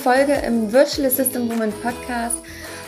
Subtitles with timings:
[0.00, 2.38] Folge im Virtual Assistant Woman Podcast.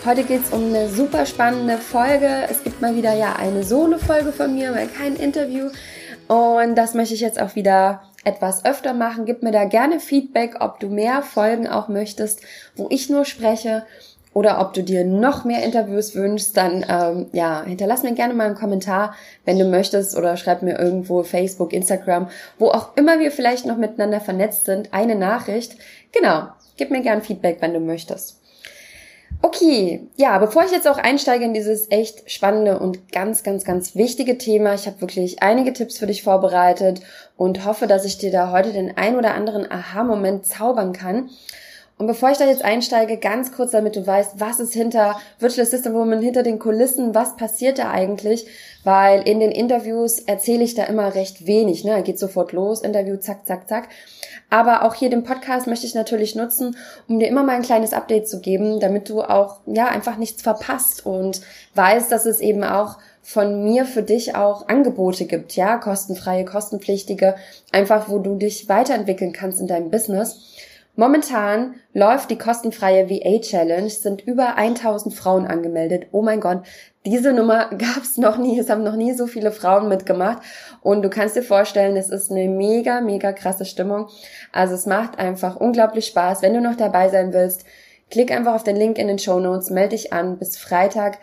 [0.06, 2.26] Heute geht es um eine super spannende Folge.
[2.48, 5.68] Es gibt mal wieder ja eine Solo-Folge von mir, weil kein Interview.
[6.28, 9.26] Und das möchte ich jetzt auch wieder etwas öfter machen.
[9.26, 12.40] Gib mir da gerne Feedback, ob du mehr Folgen auch möchtest,
[12.76, 13.82] wo ich nur spreche
[14.32, 18.46] oder ob du dir noch mehr Interviews wünschst, dann ähm, ja, hinterlass mir gerne mal
[18.46, 23.30] einen Kommentar, wenn du möchtest, oder schreib mir irgendwo Facebook, Instagram, wo auch immer wir
[23.30, 25.76] vielleicht noch miteinander vernetzt sind, eine Nachricht.
[26.12, 28.38] Genau, gib mir gerne Feedback, wenn du möchtest.
[29.40, 33.96] Okay, ja, bevor ich jetzt auch einsteige in dieses echt spannende und ganz, ganz, ganz
[33.96, 37.00] wichtige Thema, ich habe wirklich einige Tipps für dich vorbereitet
[37.36, 41.30] und hoffe, dass ich dir da heute den ein oder anderen Aha-Moment zaubern kann.
[41.98, 45.66] Und bevor ich da jetzt einsteige, ganz kurz, damit du weißt, was ist hinter Virtual
[45.66, 48.46] Assistant Woman, hinter den Kulissen, was passiert da eigentlich?
[48.82, 51.84] Weil in den Interviews erzähle ich da immer recht wenig.
[51.84, 52.02] Ne?
[52.02, 53.88] Geht sofort los, Interview, zack, zack, zack.
[54.50, 56.76] Aber auch hier den Podcast möchte ich natürlich nutzen,
[57.08, 60.42] um dir immer mal ein kleines Update zu geben, damit du auch, ja, einfach nichts
[60.42, 61.40] verpasst und
[61.74, 67.36] weißt, dass es eben auch von mir für dich auch Angebote gibt, ja, kostenfreie, kostenpflichtige,
[67.70, 70.51] einfach wo du dich weiterentwickeln kannst in deinem Business.
[70.94, 76.08] Momentan läuft die kostenfreie VA Challenge, sind über 1000 Frauen angemeldet.
[76.12, 76.64] Oh mein Gott,
[77.06, 80.42] diese Nummer gab's noch nie, es haben noch nie so viele Frauen mitgemacht.
[80.82, 84.08] Und du kannst dir vorstellen, es ist eine mega, mega krasse Stimmung.
[84.52, 86.42] Also es macht einfach unglaublich Spaß.
[86.42, 87.64] Wenn du noch dabei sein willst,
[88.10, 90.38] klick einfach auf den Link in den Show Notes, melde dich an.
[90.38, 91.18] Bis Freitag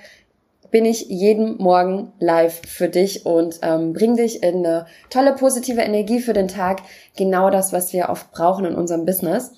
[0.71, 5.81] bin ich jeden Morgen live für dich und ähm, bring dich in eine tolle positive
[5.81, 6.81] Energie für den Tag.
[7.17, 9.51] Genau das, was wir oft brauchen in unserem Business.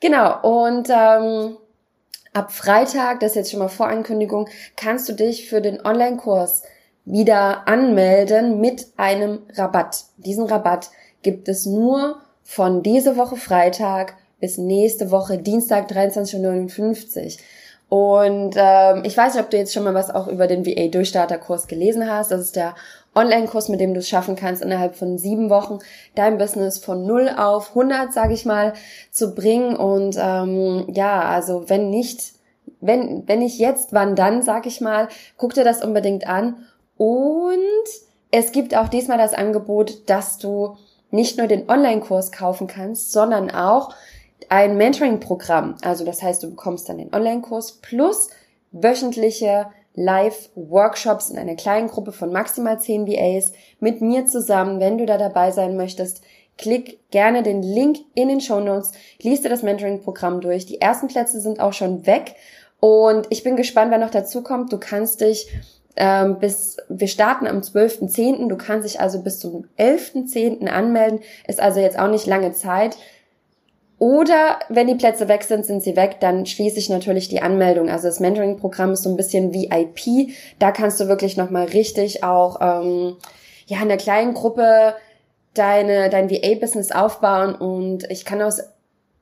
[0.00, 1.56] Genau, und ähm,
[2.32, 6.62] ab Freitag, das ist jetzt schon mal Vorankündigung, kannst du dich für den Online-Kurs
[7.04, 10.04] wieder anmelden mit einem Rabatt.
[10.18, 10.90] Diesen Rabatt
[11.22, 17.32] gibt es nur von dieser Woche Freitag bis nächste Woche Dienstag 23.59 Uhr.
[17.88, 20.88] Und ähm, ich weiß nicht, ob du jetzt schon mal was auch über den VA
[20.88, 22.32] Durchstarter-Kurs gelesen hast.
[22.32, 22.74] Das ist der
[23.14, 25.78] Online-Kurs, mit dem du es schaffen kannst, innerhalb von sieben Wochen
[26.16, 28.72] dein Business von null auf 100, sage ich mal,
[29.12, 29.76] zu bringen.
[29.76, 32.32] Und ähm, ja, also wenn nicht,
[32.80, 36.66] wenn wenn nicht jetzt, wann dann, sag ich mal, guck dir das unbedingt an.
[36.96, 37.58] Und
[38.32, 40.76] es gibt auch diesmal das Angebot, dass du
[41.10, 43.94] nicht nur den Online-Kurs kaufen kannst, sondern auch
[44.48, 45.76] ein Mentoring-Programm.
[45.82, 48.30] Also das heißt, du bekommst dann den Online-Kurs plus
[48.72, 54.78] wöchentliche Live-Workshops in einer kleinen Gruppe von maximal 10 VAs mit mir zusammen.
[54.78, 56.22] Wenn du da dabei sein möchtest,
[56.58, 60.66] klick gerne den Link in den Show Notes, liest dir das Mentoring-Programm durch.
[60.66, 62.34] Die ersten Plätze sind auch schon weg
[62.78, 64.72] und ich bin gespannt, wer noch dazu kommt.
[64.72, 65.50] Du kannst dich
[65.96, 70.66] ähm, bis, wir starten am 12.10., du kannst dich also bis zum 11.10.
[70.66, 72.96] anmelden, ist also jetzt auch nicht lange Zeit.
[73.98, 77.88] Oder wenn die Plätze weg sind, sind sie weg, dann schließe ich natürlich die Anmeldung.
[77.88, 80.34] Also das Mentoring-Programm ist so ein bisschen VIP.
[80.58, 83.16] Da kannst du wirklich nochmal richtig auch ähm,
[83.66, 84.94] ja in der kleinen Gruppe
[85.54, 87.54] deine dein VA-Business aufbauen.
[87.54, 88.60] Und ich kann aus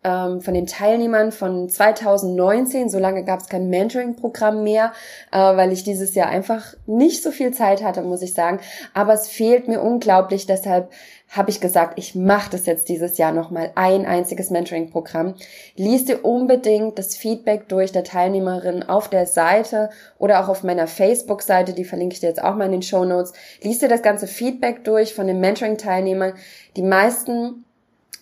[0.05, 4.93] ähm, von den Teilnehmern von 2019, so lange gab es kein Mentoring-Programm mehr,
[5.33, 8.61] äh, weil ich dieses Jahr einfach nicht so viel Zeit hatte, muss ich sagen.
[8.93, 10.91] Aber es fehlt mir unglaublich, deshalb
[11.37, 15.35] habe ich gesagt, ich mache das jetzt dieses Jahr nochmal ein einziges Mentoring-Programm.
[15.77, 20.87] Lies dir unbedingt das Feedback durch der Teilnehmerin auf der Seite oder auch auf meiner
[20.87, 23.33] Facebook-Seite, die verlinke ich dir jetzt auch mal in den Show Notes.
[23.63, 26.35] Lies dir das ganze Feedback durch von den Mentoring-Teilnehmern.
[26.77, 27.65] Die meisten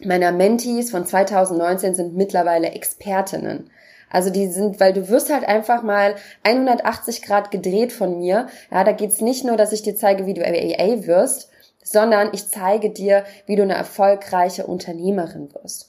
[0.05, 3.71] meiner Mentees von 2019 sind mittlerweile Expertinnen.
[4.11, 8.49] Also die sind, weil du wirst halt einfach mal 180 Grad gedreht von mir.
[8.71, 11.51] Ja, da geht's nicht nur, dass ich dir zeige, wie du AA wirst,
[11.83, 15.89] sondern ich zeige dir, wie du eine erfolgreiche Unternehmerin wirst.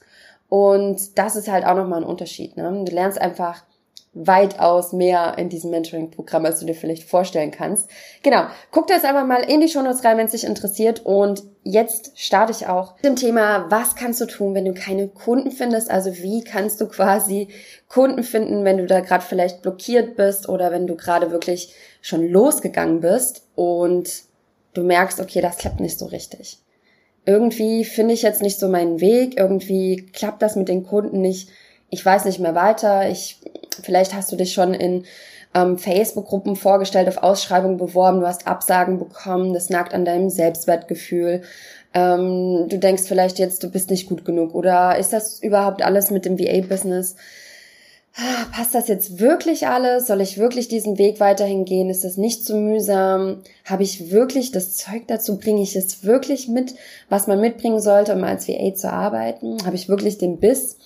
[0.50, 2.58] Und das ist halt auch nochmal ein Unterschied.
[2.58, 2.84] Ne?
[2.86, 3.64] Du lernst einfach
[4.14, 7.90] weitaus mehr in diesem Mentoring-Programm, als du dir vielleicht vorstellen kannst.
[8.22, 11.04] Genau, guck das einfach mal in die Shownotes rein, wenn es dich interessiert.
[11.04, 15.08] Und jetzt starte ich auch mit dem Thema, was kannst du tun, wenn du keine
[15.08, 15.90] Kunden findest?
[15.90, 17.48] Also wie kannst du quasi
[17.90, 22.28] Kunden finden, wenn du da gerade vielleicht blockiert bist oder wenn du gerade wirklich schon
[22.28, 24.26] losgegangen bist und
[24.74, 26.60] du merkst, okay, das klappt nicht so richtig.
[27.26, 31.50] Irgendwie finde ich jetzt nicht so meinen Weg, irgendwie klappt das mit den Kunden nicht.
[31.90, 33.10] Ich weiß nicht mehr weiter.
[33.10, 33.40] Ich,
[33.82, 35.06] vielleicht hast du dich schon in
[35.54, 41.44] ähm, Facebook-Gruppen vorgestellt, auf Ausschreibungen beworben, du hast Absagen bekommen, das nagt an deinem Selbstwertgefühl.
[41.94, 46.10] Ähm, du denkst vielleicht jetzt, du bist nicht gut genug oder ist das überhaupt alles
[46.10, 47.16] mit dem VA-Business?
[48.52, 50.08] Passt das jetzt wirklich alles?
[50.08, 51.90] Soll ich wirklich diesen Weg weiterhin gehen?
[51.90, 53.42] Ist das nicht zu mühsam?
[53.66, 55.40] Habe ich wirklich das Zeug dazu?
[55.40, 56.76] Bringe ich es wirklich mit,
[57.10, 59.66] was man mitbringen sollte, um als VA zu arbeiten?
[59.66, 60.78] Habe ich wirklich den Biss?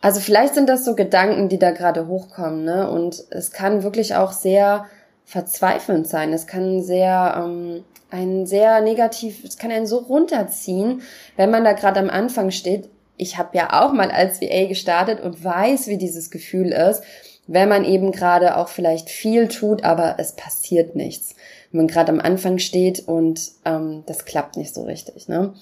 [0.00, 2.90] Also vielleicht sind das so Gedanken, die da gerade hochkommen, ne?
[2.90, 4.86] Und es kann wirklich auch sehr
[5.24, 6.32] verzweifelnd sein.
[6.32, 11.02] Es kann sehr ähm, ein sehr negativ, es kann einen so runterziehen,
[11.36, 12.88] wenn man da gerade am Anfang steht.
[13.18, 17.02] Ich habe ja auch mal als VA gestartet und weiß, wie dieses Gefühl ist,
[17.46, 21.34] wenn man eben gerade auch vielleicht viel tut, aber es passiert nichts.
[21.70, 25.28] Wenn man gerade am Anfang steht und ähm, das klappt nicht so richtig.
[25.28, 25.54] Ne?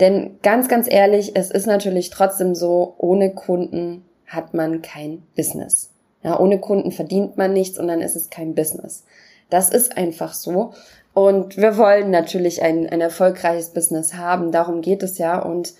[0.00, 5.90] Denn ganz, ganz ehrlich, es ist natürlich trotzdem so, ohne Kunden hat man kein Business.
[6.24, 9.04] Ja, ohne Kunden verdient man nichts und dann ist es kein Business.
[9.50, 10.72] Das ist einfach so.
[11.14, 14.50] Und wir wollen natürlich ein, ein erfolgreiches Business haben.
[14.50, 15.38] Darum geht es ja.
[15.38, 15.74] Und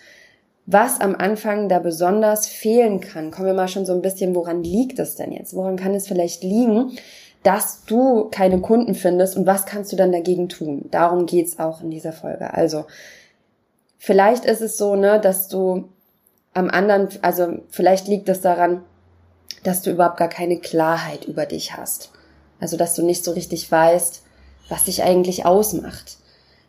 [0.66, 4.62] was am Anfang da besonders fehlen kann, kommen wir mal schon so ein bisschen, woran
[4.62, 5.54] liegt es denn jetzt?
[5.54, 6.96] Woran kann es vielleicht liegen,
[7.42, 10.88] dass du keine Kunden findest und was kannst du dann dagegen tun?
[10.90, 12.54] Darum geht's auch in dieser Folge.
[12.54, 12.84] Also,
[13.98, 15.88] vielleicht ist es so, ne, dass du
[16.54, 18.84] am anderen, also vielleicht liegt es daran,
[19.64, 22.12] dass du überhaupt gar keine Klarheit über dich hast.
[22.60, 24.22] Also, dass du nicht so richtig weißt,
[24.68, 26.18] was dich eigentlich ausmacht.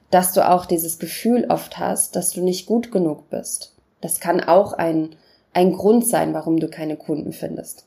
[0.10, 3.73] Dass du auch dieses Gefühl oft hast, dass du nicht gut genug bist.
[4.04, 5.16] Das kann auch ein,
[5.54, 7.86] ein Grund sein, warum du keine Kunden findest.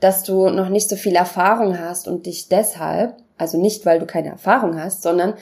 [0.00, 4.06] Dass du noch nicht so viel Erfahrung hast und dich deshalb, also nicht weil du
[4.06, 5.34] keine Erfahrung hast, sondern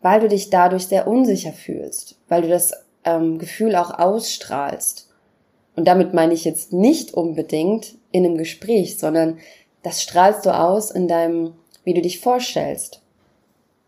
[0.00, 2.72] weil du dich dadurch sehr unsicher fühlst, weil du das
[3.04, 5.10] ähm, Gefühl auch ausstrahlst.
[5.76, 9.38] Und damit meine ich jetzt nicht unbedingt in einem Gespräch, sondern
[9.82, 11.52] das strahlst du aus in deinem,
[11.84, 13.02] wie du dich vorstellst.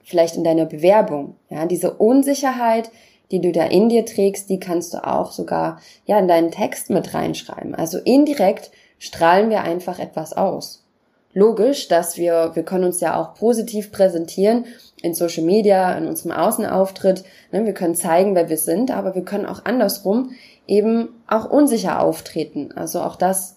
[0.05, 1.37] Vielleicht in deiner Bewerbung.
[1.49, 2.91] Ja, diese Unsicherheit,
[3.31, 6.91] die du da in dir trägst, die kannst du auch sogar, ja, in deinen Text
[6.91, 7.75] mit reinschreiben.
[7.75, 10.85] Also indirekt strahlen wir einfach etwas aus.
[11.33, 14.65] Logisch, dass wir, wir können uns ja auch positiv präsentieren
[15.03, 17.25] in Social Media, in unserem Außenauftritt.
[17.53, 20.31] Ne, wir können zeigen, wer wir sind, aber wir können auch andersrum
[20.67, 22.73] eben auch unsicher auftreten.
[22.75, 23.57] Also auch das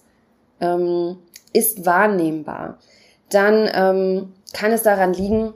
[0.60, 1.16] ähm,
[1.54, 2.78] ist wahrnehmbar.
[3.30, 5.54] Dann ähm, kann es daran liegen,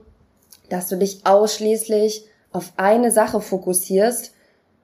[0.71, 4.33] dass du dich ausschließlich auf eine Sache fokussierst,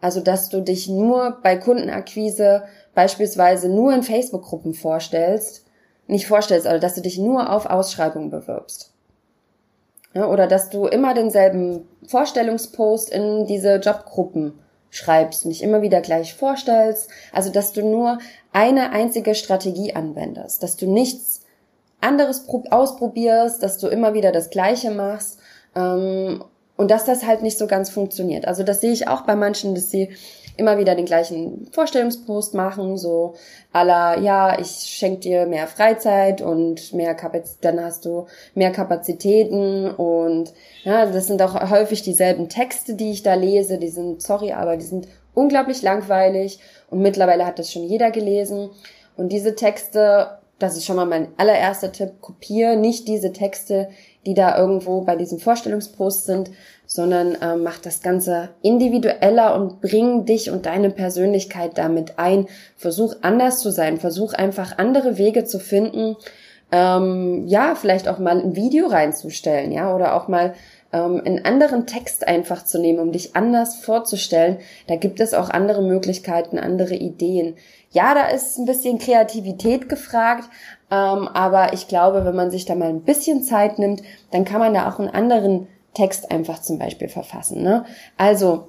[0.00, 2.64] also dass du dich nur bei Kundenakquise
[2.94, 5.64] beispielsweise nur in Facebook-Gruppen vorstellst,
[6.06, 8.92] nicht vorstellst, also dass du dich nur auf Ausschreibungen bewirbst.
[10.12, 14.58] Ja, oder dass du immer denselben Vorstellungspost in diese Jobgruppen
[14.90, 18.18] schreibst, mich immer wieder gleich vorstellst, also dass du nur
[18.52, 21.42] eine einzige Strategie anwendest, dass du nichts
[22.00, 25.38] anderes ausprobierst, dass du immer wieder das Gleiche machst
[25.76, 26.42] ähm,
[26.80, 28.48] und dass das halt nicht so ganz funktioniert.
[28.48, 30.08] Also das sehe ich auch bei manchen, dass sie
[30.56, 33.34] immer wieder den gleichen Vorstellungspost machen, so
[33.70, 39.90] aller ja, ich schenke dir mehr Freizeit und mehr Kapazität, dann hast du mehr Kapazitäten
[39.90, 44.52] und ja, das sind auch häufig dieselben Texte, die ich da lese, die sind, sorry,
[44.52, 48.70] aber die sind unglaublich langweilig und mittlerweile hat das schon jeder gelesen
[49.18, 53.88] und diese Texte, das ist schon mal mein allererster Tipp, kopiere nicht diese Texte,
[54.26, 56.50] die da irgendwo bei diesem Vorstellungspost sind,
[56.86, 62.46] sondern äh, mach das Ganze individueller und bring dich und deine Persönlichkeit damit ein.
[62.76, 66.16] Versuch anders zu sein, versuch einfach andere Wege zu finden,
[66.72, 70.54] ähm, ja, vielleicht auch mal ein Video reinzustellen, ja, oder auch mal
[70.92, 74.58] ähm, einen anderen Text einfach zu nehmen, um dich anders vorzustellen.
[74.86, 77.56] Da gibt es auch andere Möglichkeiten, andere Ideen.
[77.90, 80.48] Ja, da ist ein bisschen Kreativität gefragt,
[80.90, 84.60] ähm, aber ich glaube, wenn man sich da mal ein bisschen Zeit nimmt, dann kann
[84.60, 87.62] man da auch einen anderen Text einfach zum Beispiel verfassen.
[87.62, 87.84] Ne?
[88.16, 88.68] Also,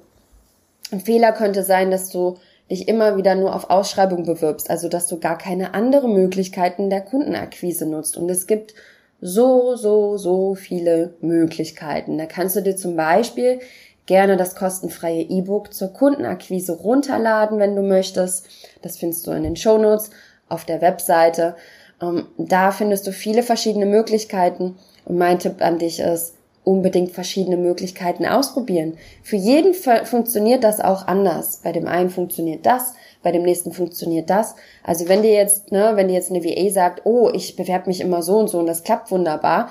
[0.90, 2.36] ein Fehler könnte sein, dass du
[2.70, 7.00] dich immer wieder nur auf Ausschreibung bewirbst, also dass du gar keine andere Möglichkeiten der
[7.00, 8.16] Kundenakquise nutzt.
[8.16, 8.74] Und es gibt
[9.22, 12.18] so, so, so viele Möglichkeiten.
[12.18, 13.60] Da kannst du dir zum Beispiel
[14.06, 18.48] gerne das kostenfreie E-Book zur Kundenakquise runterladen, wenn du möchtest.
[18.82, 20.10] Das findest du in den Show Notes
[20.48, 21.54] auf der Webseite.
[22.02, 24.76] Ähm, da findest du viele verschiedene Möglichkeiten.
[25.04, 28.96] Und mein Tipp an dich ist, unbedingt verschiedene Möglichkeiten ausprobieren.
[29.22, 31.60] Für jeden funktioniert das auch anders.
[31.62, 34.54] Bei dem einen funktioniert das, bei dem nächsten funktioniert das.
[34.82, 38.00] Also wenn dir jetzt, ne, wenn dir jetzt eine VA sagt, oh, ich bewerbe mich
[38.00, 39.70] immer so und so und das klappt wunderbar,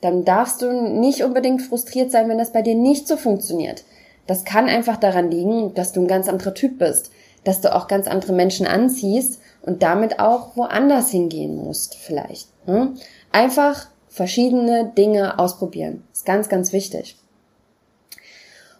[0.00, 3.84] dann darfst du nicht unbedingt frustriert sein, wenn das bei dir nicht so funktioniert.
[4.26, 7.10] Das kann einfach daran liegen, dass du ein ganz anderer Typ bist,
[7.44, 12.48] dass du auch ganz andere Menschen anziehst und damit auch woanders hingehen musst, vielleicht.
[12.66, 12.94] Ne?
[13.32, 16.04] Einfach verschiedene Dinge ausprobieren.
[16.12, 17.16] Ist ganz, ganz wichtig.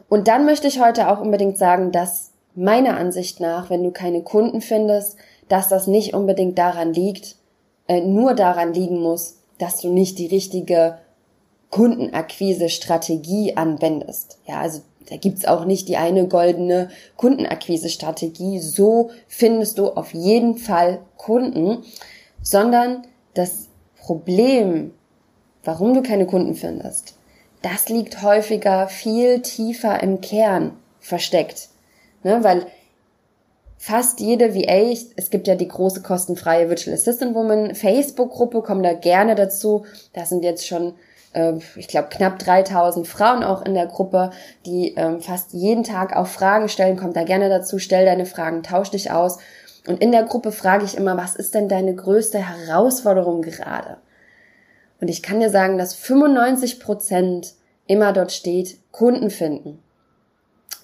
[0.09, 4.23] Und dann möchte ich heute auch unbedingt sagen, dass meiner Ansicht nach, wenn du keine
[4.23, 5.17] Kunden findest,
[5.49, 7.37] dass das nicht unbedingt daran liegt,
[7.87, 10.99] äh, nur daran liegen muss, dass du nicht die richtige
[11.71, 14.39] Kundenakquise-Strategie anwendest.
[14.47, 18.61] Ja, also da gibt's auch nicht die eine goldene Kundenakquise-Strategie.
[18.61, 21.79] So findest du auf jeden Fall Kunden,
[22.43, 24.93] sondern das Problem,
[25.65, 27.15] warum du keine Kunden findest,
[27.63, 31.69] das liegt häufiger viel tiefer im Kern versteckt.
[32.23, 32.43] Ne?
[32.43, 32.67] Weil
[33.77, 38.93] fast jede VA, es gibt ja die große kostenfreie Virtual Assistant Woman Facebook-Gruppe, kommen da
[38.93, 39.87] gerne dazu.
[40.13, 40.95] Da sind jetzt schon,
[41.33, 44.31] äh, ich glaube, knapp 3000 Frauen auch in der Gruppe,
[44.67, 46.97] die ähm, fast jeden Tag auch Fragen stellen.
[46.97, 49.39] Kommt da gerne dazu, stell deine Fragen, tausch dich aus.
[49.87, 53.97] Und in der Gruppe frage ich immer, was ist denn deine größte Herausforderung gerade?
[55.01, 57.55] Und ich kann dir sagen, dass 95 Prozent
[57.87, 59.83] immer dort steht, Kunden finden.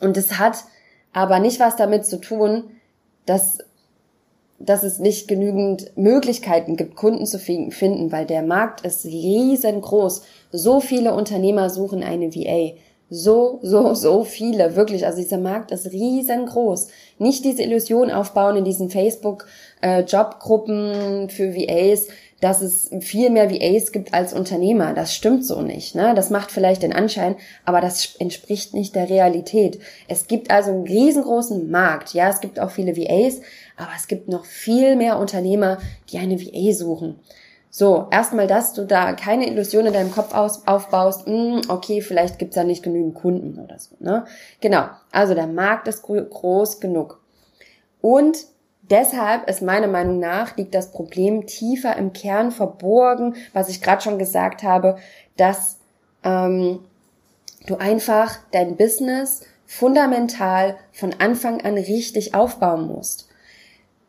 [0.00, 0.64] Und es hat
[1.14, 2.64] aber nicht was damit zu tun,
[3.24, 3.56] dass,
[4.58, 10.22] dass es nicht genügend Möglichkeiten gibt, Kunden zu finden, weil der Markt ist riesengroß.
[10.52, 12.74] So viele Unternehmer suchen eine VA.
[13.10, 15.04] So, so, so viele, wirklich.
[15.06, 16.88] Also dieser Markt ist riesengroß.
[17.18, 22.08] Nicht diese Illusion aufbauen in diesen Facebook-Jobgruppen äh, für VAs,
[22.40, 24.92] dass es viel mehr VAs gibt als Unternehmer.
[24.92, 25.94] Das stimmt so nicht.
[25.94, 26.14] Ne?
[26.14, 29.80] Das macht vielleicht den Anschein, aber das entspricht nicht der Realität.
[30.08, 32.12] Es gibt also einen riesengroßen Markt.
[32.14, 33.40] Ja, es gibt auch viele VAs,
[33.76, 35.78] aber es gibt noch viel mehr Unternehmer,
[36.10, 37.18] die eine VA suchen.
[37.76, 42.38] So, erstmal, dass du da keine Illusion in deinem Kopf aus, aufbaust, hm, okay, vielleicht
[42.38, 43.96] gibt's da nicht genügend Kunden oder so.
[43.98, 44.26] Ne?
[44.60, 47.20] Genau, also der Markt ist groß genug.
[48.00, 48.36] Und
[48.90, 54.02] Deshalb ist meiner Meinung nach liegt das Problem tiefer im Kern verborgen, was ich gerade
[54.02, 54.98] schon gesagt habe,
[55.36, 55.78] dass
[56.22, 56.80] ähm,
[57.66, 63.28] du einfach dein Business fundamental von Anfang an richtig aufbauen musst.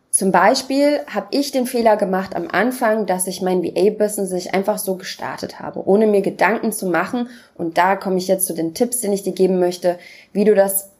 [0.09, 4.95] Zum Beispiel habe ich den Fehler gemacht am Anfang, dass ich mein VA-Business einfach so
[4.95, 7.27] gestartet habe, ohne mir Gedanken zu machen.
[7.55, 9.97] Und da komme ich jetzt zu den Tipps, den ich dir geben möchte,
[10.31, 10.91] wie du das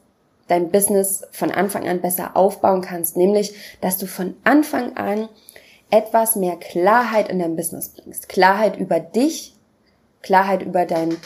[0.48, 5.28] dein Business von Anfang an besser aufbauen kannst, nämlich, dass du von Anfang an
[5.90, 8.28] etwas mehr Klarheit in dein Business bringst.
[8.28, 9.54] Klarheit über dich,
[10.22, 11.16] Klarheit über dein,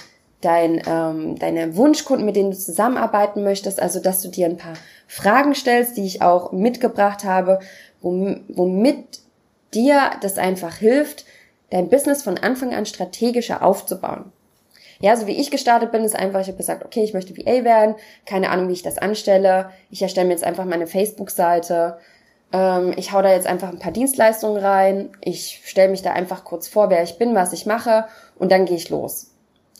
[0.41, 3.81] dein, ähm, deine Wunschkunden, mit denen du zusammenarbeiten möchtest.
[3.81, 4.75] Also, dass du dir ein paar
[5.07, 7.61] Fragen stellst, die ich auch mitgebracht habe,
[8.03, 9.21] womit
[9.75, 11.25] dir das einfach hilft,
[11.71, 14.33] dein Business von Anfang an strategischer aufzubauen.
[15.01, 17.65] Ja, so wie ich gestartet bin, ist einfach, ich habe gesagt, okay, ich möchte VA
[17.65, 17.95] werden,
[18.27, 19.71] keine Ahnung, wie ich das anstelle.
[19.91, 21.99] Ich erstelle mir jetzt einfach meine Facebook-Seite.
[22.53, 25.11] Ähm, ich hau da jetzt einfach ein paar Dienstleistungen rein.
[25.23, 28.07] Ich stelle mich da einfach kurz vor, wer ich bin, was ich mache
[28.39, 29.29] und dann gehe ich los.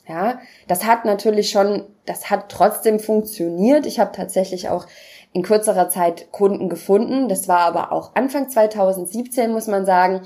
[0.09, 3.85] Ja, das hat natürlich schon, das hat trotzdem funktioniert.
[3.85, 4.87] Ich habe tatsächlich auch
[5.33, 7.29] in kürzerer Zeit Kunden gefunden.
[7.29, 10.23] Das war aber auch Anfang 2017, muss man sagen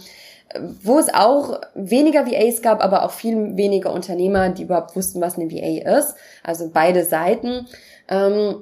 [0.83, 5.37] wo es auch weniger VAs gab, aber auch viel weniger Unternehmer, die überhaupt wussten, was
[5.37, 6.15] eine VA ist.
[6.43, 7.67] Also beide Seiten.
[8.09, 8.57] Ähm,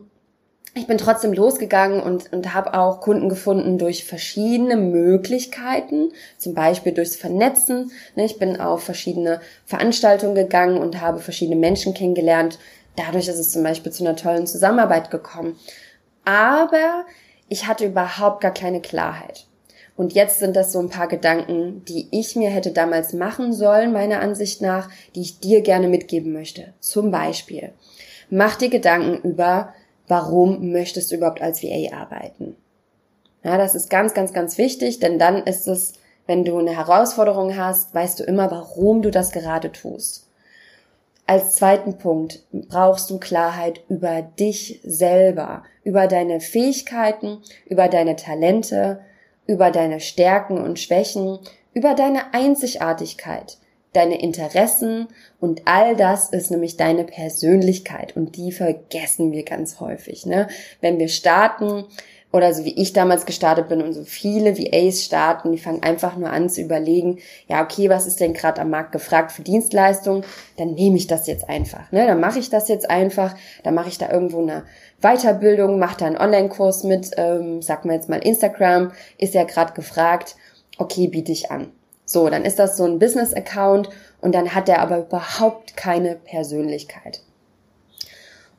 [0.75, 6.93] ich bin trotzdem losgegangen und, und habe auch Kunden gefunden durch verschiedene Möglichkeiten, zum Beispiel
[6.93, 7.93] durchs Vernetzen.
[8.17, 12.59] Ne, ich bin auf verschiedene Veranstaltungen gegangen und habe verschiedene Menschen kennengelernt.
[12.97, 15.59] Dadurch ist es zum Beispiel zu einer tollen Zusammenarbeit gekommen.
[16.25, 17.05] Aber
[17.49, 19.47] ich hatte überhaupt gar keine Klarheit.
[19.97, 23.93] Und jetzt sind das so ein paar Gedanken, die ich mir hätte damals machen sollen,
[23.93, 26.73] meiner Ansicht nach, die ich dir gerne mitgeben möchte.
[26.81, 27.73] Zum Beispiel,
[28.31, 29.75] mach dir Gedanken über,
[30.09, 32.57] warum möchtest du überhaupt als VA arbeiten?
[33.45, 35.95] Ja, das ist ganz, ganz, ganz wichtig, denn dann ist es,
[36.27, 40.29] wenn du eine Herausforderung hast, weißt du immer, warum du das gerade tust.
[41.27, 49.01] Als zweiten Punkt brauchst du Klarheit über dich selber, über deine Fähigkeiten, über deine Talente,
[49.47, 51.39] über deine Stärken und Schwächen,
[51.75, 53.59] über deine Einzigartigkeit,
[53.93, 55.09] deine Interessen
[55.41, 60.49] und all das ist nämlich deine Persönlichkeit und die vergessen wir ganz häufig, ne?
[60.81, 61.85] Wenn wir starten
[62.33, 66.17] oder so wie ich damals gestartet bin und so viele VAs starten, die fangen einfach
[66.17, 70.25] nur an zu überlegen, ja, okay, was ist denn gerade am Markt gefragt für Dienstleistungen?
[70.57, 72.07] Dann nehme ich das jetzt einfach, ne?
[72.07, 74.65] Dann mache ich das jetzt einfach, dann mache ich da irgendwo eine
[75.03, 79.75] Weiterbildung, macht da einen Online-Kurs mit, ähm, sag mal jetzt mal Instagram, ist ja gerade
[79.75, 80.37] gefragt,
[80.79, 81.73] okay, biete ich an.
[82.05, 83.89] So, dann ist das so ein Business-Account
[84.21, 87.23] und dann hat er aber überhaupt keine Persönlichkeit.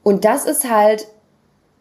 [0.04, 1.08] Und das ist halt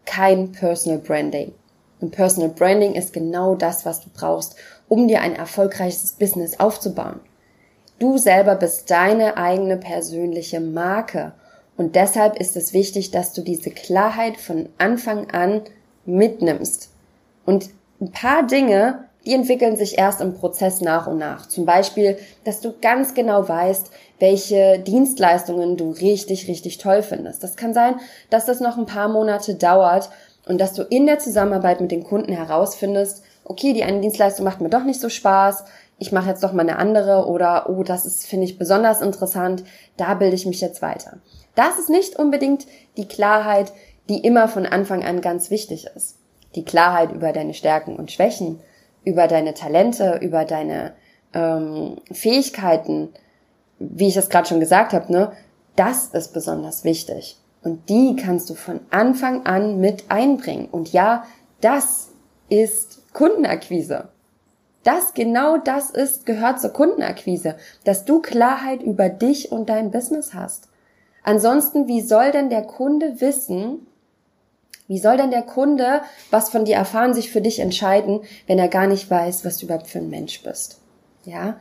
[0.04, 1.52] kein Personal Branding.
[2.00, 4.56] Und Personal Branding ist genau das, was du brauchst,
[4.88, 7.20] um dir ein erfolgreiches Business aufzubauen.
[7.98, 11.32] Du selber bist deine eigene persönliche Marke
[11.76, 15.62] und deshalb ist es wichtig, dass du diese Klarheit von Anfang an
[16.04, 16.90] mitnimmst.
[17.46, 21.46] Und ein paar Dinge die entwickeln sich erst im Prozess nach und nach.
[21.46, 27.42] Zum Beispiel, dass du ganz genau weißt, welche Dienstleistungen du richtig, richtig toll findest.
[27.42, 27.96] Das kann sein,
[28.30, 30.10] dass das noch ein paar Monate dauert
[30.46, 34.60] und dass du in der Zusammenarbeit mit den Kunden herausfindest, okay, die eine Dienstleistung macht
[34.60, 35.64] mir doch nicht so Spaß,
[35.98, 39.62] ich mache jetzt doch mal eine andere oder oh, das ist finde ich besonders interessant,
[39.96, 41.18] da bilde ich mich jetzt weiter.
[41.54, 43.72] Das ist nicht unbedingt die Klarheit,
[44.08, 46.16] die immer von Anfang an ganz wichtig ist.
[46.56, 48.58] Die Klarheit über deine Stärken und Schwächen,
[49.04, 50.94] über deine Talente, über deine
[51.34, 53.10] ähm, Fähigkeiten,
[53.78, 55.32] wie ich es gerade schon gesagt habe, ne,
[55.76, 57.38] das ist besonders wichtig.
[57.62, 60.68] Und die kannst du von Anfang an mit einbringen.
[60.70, 61.24] Und ja,
[61.60, 62.10] das
[62.48, 64.08] ist Kundenakquise.
[64.84, 70.34] Das, genau das ist, gehört zur Kundenakquise, dass du Klarheit über dich und dein Business
[70.34, 70.68] hast.
[71.22, 73.86] Ansonsten, wie soll denn der Kunde wissen,
[74.92, 78.68] wie soll denn der Kunde was von dir erfahren, sich für dich entscheiden, wenn er
[78.68, 80.80] gar nicht weiß, was du überhaupt für ein Mensch bist?
[81.24, 81.58] Ja.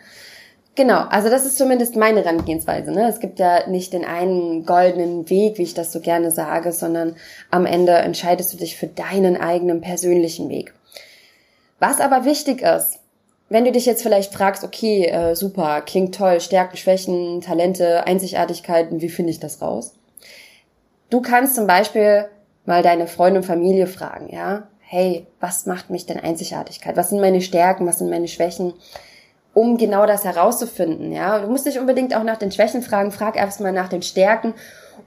[0.76, 2.92] Genau, also das ist zumindest meine Herangehensweise.
[2.92, 3.08] Ne?
[3.08, 7.16] Es gibt ja nicht den einen goldenen Weg, wie ich das so gerne sage, sondern
[7.52, 10.74] am Ende entscheidest du dich für deinen eigenen persönlichen Weg.
[11.80, 13.00] Was aber wichtig ist,
[13.48, 19.00] wenn du dich jetzt vielleicht fragst, okay, äh, super, klingt toll, Stärken, Schwächen, Talente, Einzigartigkeiten,
[19.00, 19.94] wie finde ich das raus?
[21.10, 22.26] Du kannst zum Beispiel
[22.66, 24.68] mal deine Freunde und Familie fragen, ja?
[24.80, 26.98] Hey, was macht mich denn Einzigartigkeit?
[26.98, 27.88] Was sind meine Stärken?
[27.88, 28.74] Was sind meine Schwächen?
[29.54, 31.40] Um genau das herauszufinden, ja?
[31.40, 34.54] Du musst nicht unbedingt auch nach den Schwächen fragen, frag erstmal nach den Stärken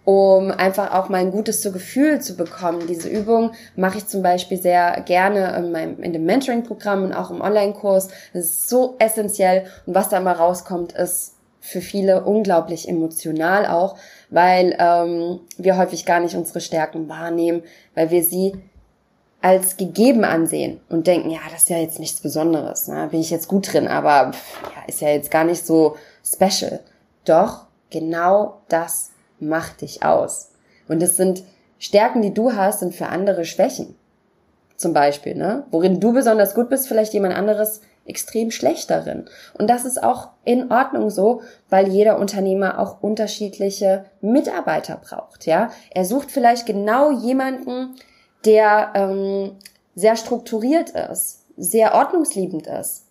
[0.04, 2.86] um einfach auch mal ein gutes Gefühl zu bekommen.
[2.86, 7.30] Diese Übung mache ich zum Beispiel sehr gerne in, meinem, in dem Mentoring-Programm und auch
[7.30, 8.08] im Online-Kurs.
[8.32, 11.34] Das ist so essentiell und was da mal rauskommt, ist
[11.64, 13.96] für viele unglaublich emotional auch,
[14.28, 17.62] weil ähm, wir häufig gar nicht unsere Stärken wahrnehmen,
[17.94, 18.52] weil wir sie
[19.40, 23.08] als gegeben ansehen und denken, ja, das ist ja jetzt nichts Besonderes, ne?
[23.10, 26.80] bin ich jetzt gut drin, aber pff, ja, ist ja jetzt gar nicht so special.
[27.24, 30.50] Doch genau das macht dich aus.
[30.86, 31.44] Und es sind
[31.78, 33.94] Stärken, die du hast, sind für andere Schwächen.
[34.76, 35.64] Zum Beispiel, ne?
[35.70, 39.24] Worin du besonders gut bist, vielleicht jemand anderes extrem schlecht darin.
[39.58, 45.70] Und das ist auch in Ordnung so, weil jeder Unternehmer auch unterschiedliche Mitarbeiter braucht, ja?
[45.90, 47.94] Er sucht vielleicht genau jemanden,
[48.44, 49.52] der ähm,
[49.94, 53.06] sehr strukturiert ist, sehr ordnungsliebend ist.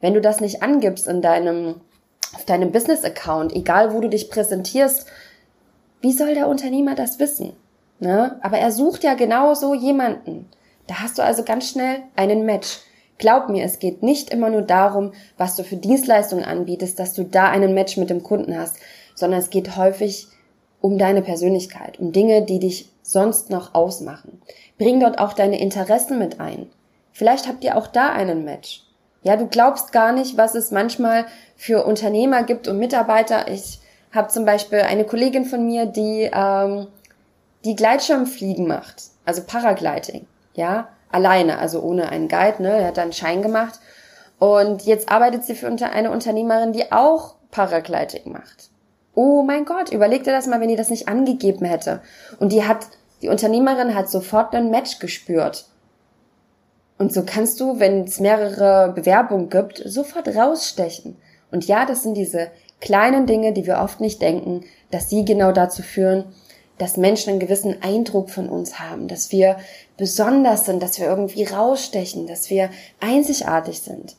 [0.00, 1.80] Wenn du das nicht angibst in deinem
[2.34, 5.06] auf deinem Business Account, egal wo du dich präsentierst,
[6.00, 7.54] wie soll der Unternehmer das wissen?
[7.98, 8.38] Ne?
[8.42, 10.48] Aber er sucht ja genau so jemanden.
[10.86, 12.78] Da hast du also ganz schnell einen Match.
[13.20, 17.22] Glaub mir, es geht nicht immer nur darum, was du für Dienstleistungen anbietest, dass du
[17.22, 18.78] da einen Match mit dem Kunden hast,
[19.14, 20.26] sondern es geht häufig
[20.80, 24.40] um deine Persönlichkeit, um Dinge, die dich sonst noch ausmachen.
[24.78, 26.70] Bring dort auch deine Interessen mit ein.
[27.12, 28.84] Vielleicht habt ihr auch da einen Match.
[29.22, 33.48] Ja, du glaubst gar nicht, was es manchmal für Unternehmer gibt und Mitarbeiter.
[33.48, 33.80] Ich
[34.12, 36.86] habe zum Beispiel eine Kollegin von mir, die ähm,
[37.66, 43.12] die Gleitschirmfliegen macht, also Paragliding, ja, alleine, also ohne einen Guide, ne, er hat dann
[43.12, 43.80] Schein gemacht
[44.38, 48.70] und jetzt arbeitet sie für eine Unternehmerin, die auch Paragliding macht.
[49.14, 52.00] Oh mein Gott, überleg dir das mal, wenn die das nicht angegeben hätte.
[52.38, 52.86] Und die hat,
[53.22, 55.66] die Unternehmerin hat sofort ein Match gespürt.
[56.96, 61.16] Und so kannst du, wenn es mehrere Bewerbungen gibt, sofort rausstechen.
[61.50, 65.52] Und ja, das sind diese kleinen Dinge, die wir oft nicht denken, dass sie genau
[65.52, 66.24] dazu führen,
[66.78, 69.56] dass Menschen einen gewissen Eindruck von uns haben, dass wir
[70.00, 74.16] besonders sind, dass wir irgendwie rausstechen, dass wir einzigartig sind.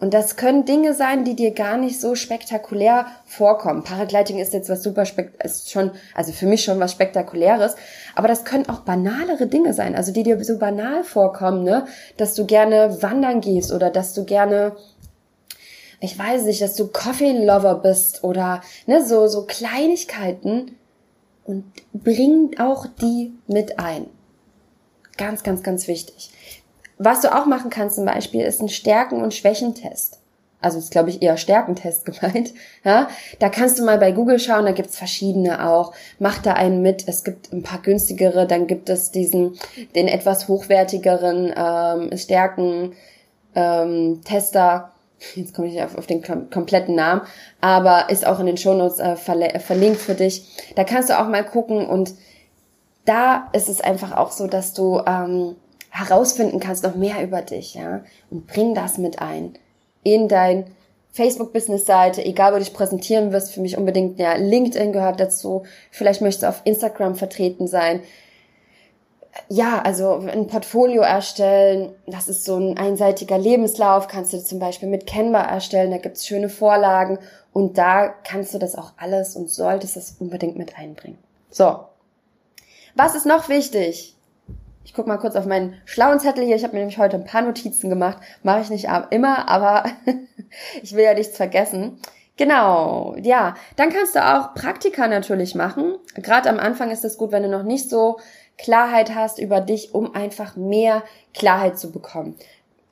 [0.00, 3.84] Und das können Dinge sein, die dir gar nicht so spektakulär vorkommen.
[3.84, 5.04] Paragliding ist jetzt was super
[5.44, 7.76] ist schon, also für mich schon was spektakuläres.
[8.14, 11.86] Aber das können auch banalere Dinge sein, also die dir so banal vorkommen, ne?
[12.16, 14.76] Dass du gerne wandern gehst oder dass du gerne
[16.00, 20.76] ich weiß nicht, dass du Coffee-Lover bist oder ne, so, so Kleinigkeiten
[21.44, 24.06] und bring auch die mit ein.
[25.18, 26.30] Ganz, ganz, ganz wichtig.
[26.96, 30.18] Was du auch machen kannst zum Beispiel, ist ein Stärken- und Schwächentest.
[30.60, 32.54] Also ist, glaube ich, eher Stärkentest gemeint.
[32.84, 35.92] Ja, da kannst du mal bei Google schauen, da gibt's verschiedene auch.
[36.18, 37.06] Mach da einen mit.
[37.06, 39.58] Es gibt ein paar günstigere, dann gibt es diesen,
[39.94, 42.94] den etwas hochwertigeren ähm, Stärken
[43.54, 44.92] ähm, Tester
[45.34, 47.22] jetzt komme ich auf, auf den kompletten Namen,
[47.60, 50.46] aber ist auch in den Shownotes äh, verlinkt für dich.
[50.76, 52.14] Da kannst du auch mal gucken und
[53.08, 55.56] da ist es einfach auch so, dass du ähm,
[55.90, 59.54] herausfinden kannst noch mehr über dich, ja, und bring das mit ein
[60.02, 60.66] in dein
[61.12, 66.20] Facebook-Business-Seite, egal wo du dich präsentieren wirst, für mich unbedingt, ja, LinkedIn gehört dazu, vielleicht
[66.20, 68.02] möchtest du auf Instagram vertreten sein.
[69.48, 74.88] ja, also ein Portfolio erstellen, das ist so ein einseitiger Lebenslauf, kannst du zum Beispiel
[74.88, 77.18] mit Canva erstellen, da gibt's schöne Vorlagen
[77.52, 81.18] und da kannst du das auch alles und solltest es unbedingt mit einbringen.
[81.50, 81.80] So,
[82.98, 84.16] was ist noch wichtig?
[84.84, 86.56] Ich guck mal kurz auf meinen schlauen Zettel hier.
[86.56, 88.18] Ich habe mir nämlich heute ein paar Notizen gemacht.
[88.42, 89.84] Mache ich nicht immer, aber
[90.82, 92.00] ich will ja nichts vergessen.
[92.36, 93.54] Genau, ja.
[93.76, 95.94] Dann kannst du auch Praktika natürlich machen.
[96.16, 98.18] Gerade am Anfang ist es gut, wenn du noch nicht so
[98.56, 102.34] Klarheit hast über dich, um einfach mehr Klarheit zu bekommen.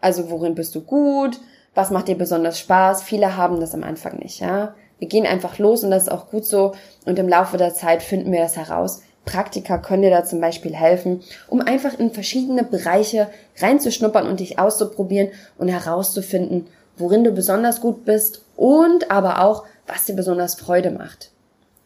[0.01, 1.41] Also worin bist du gut?
[1.75, 3.03] Was macht dir besonders Spaß?
[3.03, 4.75] Viele haben das am Anfang nicht, ja.
[4.99, 6.75] Wir gehen einfach los und das ist auch gut so.
[7.05, 9.03] Und im Laufe der Zeit finden wir das heraus.
[9.27, 14.59] Praktika können dir da zum Beispiel helfen, um einfach in verschiedene Bereiche reinzuschnuppern und dich
[14.59, 20.91] auszuprobieren und herauszufinden, worin du besonders gut bist und aber auch, was dir besonders Freude
[20.91, 21.33] macht.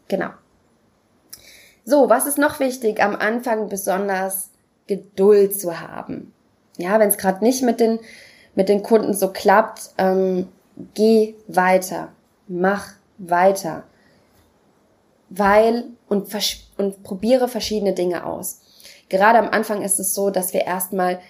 [0.07, 0.31] Genau.
[1.85, 3.03] So, was ist noch wichtig?
[3.03, 4.50] Am Anfang besonders
[4.87, 6.33] Geduld zu haben.
[6.76, 7.98] Ja, wenn es gerade nicht mit den,
[8.55, 10.48] mit den Kunden so klappt, ähm,
[10.94, 12.09] geh weiter,
[12.48, 13.85] mach weiter.
[15.31, 16.29] Weil und,
[16.80, 18.60] und probiere verschiedene Dinge aus.
[19.08, 21.20] Gerade am Anfang ist es so, dass wir erstmal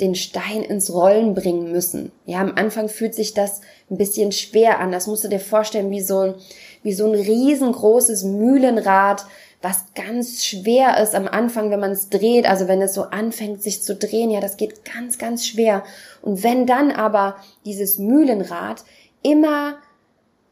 [0.00, 2.12] den Stein ins Rollen bringen müssen.
[2.26, 4.92] Ja, am Anfang fühlt sich das ein bisschen schwer an.
[4.92, 6.34] Das musst du dir vorstellen wie so ein,
[6.82, 9.26] wie so ein riesengroßes Mühlenrad,
[9.62, 13.62] was ganz schwer ist am Anfang, wenn man es dreht, also wenn es so anfängt,
[13.62, 15.82] sich zu drehen, ja, das geht ganz, ganz schwer.
[16.20, 18.84] Und wenn dann aber dieses Mühlenrad
[19.22, 19.76] immer,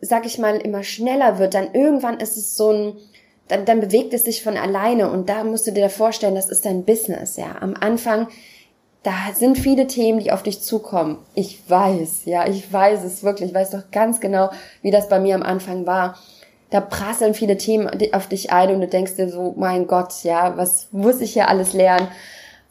[0.01, 2.97] sag ich mal, immer schneller wird, dann irgendwann ist es so ein,
[3.49, 6.65] dann, dann bewegt es sich von alleine und da musst du dir vorstellen, das ist
[6.65, 7.57] dein Business, ja.
[7.61, 8.29] Am Anfang,
[9.03, 11.19] da sind viele Themen, die auf dich zukommen.
[11.35, 14.51] Ich weiß, ja, ich weiß es wirklich, ich weiß doch ganz genau,
[14.81, 16.17] wie das bei mir am Anfang war
[16.73, 20.57] da prasseln viele Themen auf dich ein und du denkst dir so, mein Gott, ja,
[20.57, 22.09] was muss ich hier alles lernen?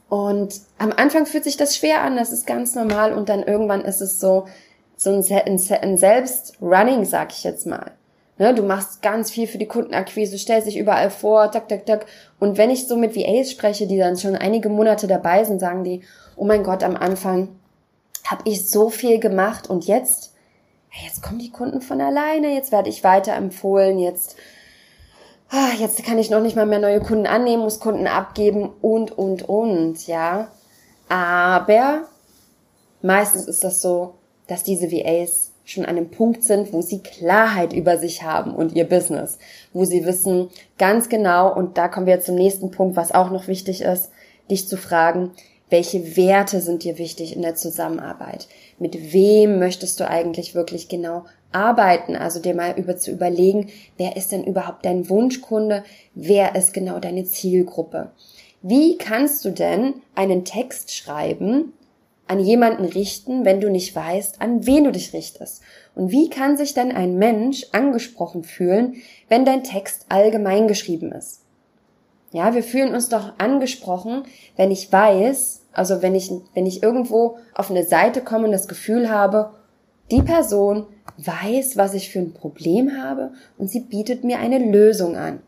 [0.10, 3.82] Und am Anfang fühlt sich das schwer an, das ist ganz normal und dann irgendwann
[3.82, 4.48] ist es so,
[4.98, 5.24] so ein,
[5.82, 7.92] ein Selbst-Running, sag ich jetzt mal.
[8.42, 12.08] Ne, du machst ganz viel für die Kundenakquise, stellst dich überall vor, tak, tak, tak.
[12.40, 15.84] Und wenn ich so mit VAs spreche, die dann schon einige Monate dabei sind, sagen
[15.84, 16.02] die,
[16.36, 17.50] oh mein Gott, am Anfang
[18.26, 20.34] habe ich so viel gemacht und jetzt
[21.04, 24.36] jetzt kommen die Kunden von alleine, jetzt werde ich weiterempfohlen, jetzt,
[25.52, 29.16] ah, jetzt kann ich noch nicht mal mehr neue Kunden annehmen, muss Kunden abgeben und,
[29.16, 30.48] und, und, ja.
[31.10, 32.08] Aber
[33.04, 34.16] meistens ist das so,
[34.48, 38.76] dass diese VAs schon an einem Punkt sind, wo sie Klarheit über sich haben und
[38.76, 39.38] ihr Business,
[39.74, 43.32] wo sie wissen ganz genau, und da kommen wir jetzt zum nächsten Punkt, was auch
[43.32, 44.12] noch wichtig ist,
[44.50, 45.32] dich zu fragen,
[45.72, 48.50] welche Werte sind dir wichtig in der Zusammenarbeit?
[48.78, 52.18] Mit wem möchtest du eigentlich wirklich genau arbeiten?
[52.18, 55.84] Also dir mal über zu überlegen, wer ist denn überhaupt dein Wunschkunde?
[56.14, 58.12] Wer ist genau deine Zielgruppe?
[58.62, 61.72] Wie kannst du denn einen Text schreiben,
[62.32, 65.62] an jemanden richten, wenn du nicht weißt, an wen du dich richtest?
[65.96, 68.96] Und wie kann sich denn ein Mensch angesprochen fühlen,
[69.28, 71.42] wenn dein Text allgemein geschrieben ist?
[72.32, 74.24] Ja, wir fühlen uns doch angesprochen,
[74.56, 78.70] wenn ich weiß, also wenn ich, wenn ich irgendwo auf eine Seite komme und das
[78.70, 79.52] Gefühl habe,
[80.10, 80.86] die Person
[81.18, 85.42] weiß, was ich für ein Problem habe und sie bietet mir eine Lösung an.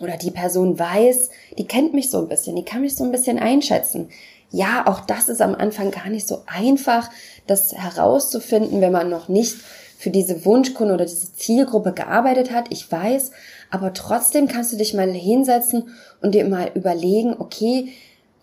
[0.00, 3.12] Oder die Person weiß, die kennt mich so ein bisschen, die kann mich so ein
[3.12, 4.08] bisschen einschätzen.
[4.50, 7.10] Ja, auch das ist am Anfang gar nicht so einfach,
[7.46, 9.56] das herauszufinden, wenn man noch nicht
[9.98, 12.66] für diese Wunschkunde oder diese Zielgruppe gearbeitet hat.
[12.70, 13.30] Ich weiß,
[13.70, 15.88] aber trotzdem kannst du dich mal hinsetzen
[16.20, 17.92] und dir mal überlegen, okay,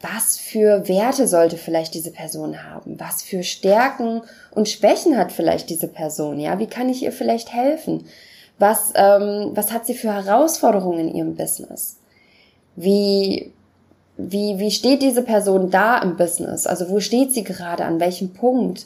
[0.02, 3.00] was für Werte sollte vielleicht diese Person haben?
[3.00, 6.40] Was für Stärken und Schwächen hat vielleicht diese Person?
[6.40, 8.06] Ja, wie kann ich ihr vielleicht helfen?
[8.60, 11.98] Was, ähm, was hat sie für Herausforderungen in ihrem Business?
[12.76, 13.54] Wie,
[14.18, 16.68] wie, wie steht diese Person da im Business?
[16.68, 17.86] Also wo steht sie gerade?
[17.86, 18.86] An welchem Punkt?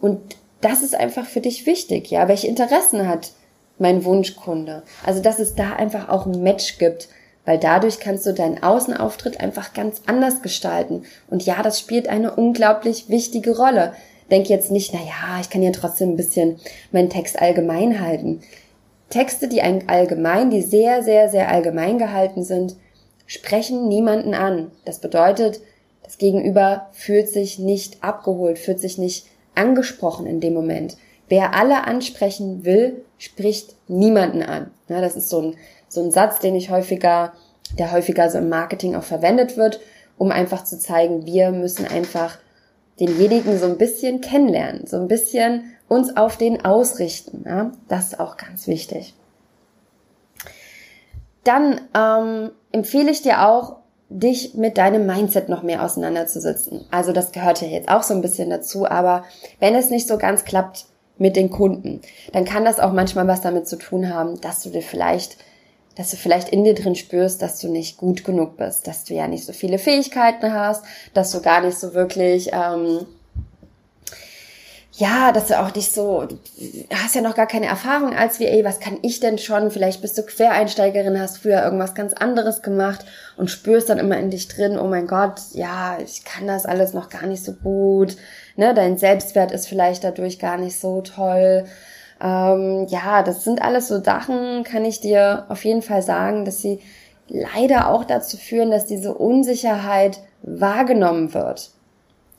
[0.00, 0.20] Und
[0.60, 2.28] das ist einfach für dich wichtig, ja?
[2.28, 3.32] Welche Interessen hat
[3.78, 4.82] mein Wunschkunde?
[5.04, 7.08] Also, dass es da einfach auch ein Match gibt
[7.44, 11.04] weil dadurch kannst du deinen Außenauftritt einfach ganz anders gestalten.
[11.28, 13.94] Und ja, das spielt eine unglaublich wichtige Rolle.
[14.30, 16.58] Denk jetzt nicht, na ja, ich kann ja trotzdem ein bisschen
[16.92, 18.40] meinen Text allgemein halten.
[19.10, 22.76] Texte, die allgemein, die sehr, sehr, sehr allgemein gehalten sind,
[23.32, 24.70] sprechen niemanden an.
[24.84, 25.60] Das bedeutet,
[26.02, 30.96] das Gegenüber fühlt sich nicht abgeholt, fühlt sich nicht angesprochen in dem Moment.
[31.28, 34.70] Wer alle ansprechen will, spricht niemanden an.
[34.88, 35.56] Ja, das ist so ein
[35.92, 37.32] so ein Satz, den ich häufiger,
[37.78, 39.80] der häufiger so im Marketing auch verwendet wird,
[40.16, 42.38] um einfach zu zeigen, wir müssen einfach
[42.98, 47.44] denjenigen so ein bisschen kennenlernen, so ein bisschen uns auf den ausrichten.
[47.46, 47.72] Ja?
[47.88, 49.14] Das ist auch ganz wichtig.
[51.44, 53.76] Dann ähm, empfehle ich dir auch,
[54.08, 56.84] dich mit deinem Mindset noch mehr auseinanderzusetzen.
[56.90, 59.24] Also das gehört ja jetzt auch so ein bisschen dazu, aber
[59.58, 60.84] wenn es nicht so ganz klappt
[61.16, 62.02] mit den Kunden,
[62.32, 65.38] dann kann das auch manchmal was damit zu tun haben, dass du dir vielleicht
[65.96, 69.14] dass du vielleicht in dir drin spürst, dass du nicht gut genug bist, dass du
[69.14, 73.06] ja nicht so viele Fähigkeiten hast, dass du gar nicht so wirklich, ähm,
[74.92, 76.38] ja, dass du auch nicht so, du
[76.94, 79.70] hast ja noch gar keine Erfahrung als VA, was kann ich denn schon?
[79.70, 83.04] Vielleicht bist du Quereinsteigerin, hast früher irgendwas ganz anderes gemacht
[83.36, 86.92] und spürst dann immer in dich drin, oh mein Gott, ja, ich kann das alles
[86.92, 88.16] noch gar nicht so gut,
[88.56, 91.64] ne, dein Selbstwert ist vielleicht dadurch gar nicht so toll
[92.22, 96.62] ähm, ja, das sind alles so Sachen, kann ich dir auf jeden Fall sagen, dass
[96.62, 96.78] sie
[97.28, 101.72] leider auch dazu führen, dass diese Unsicherheit wahrgenommen wird.